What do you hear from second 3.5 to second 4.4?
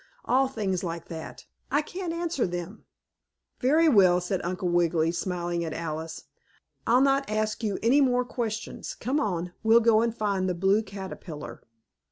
"Very well,"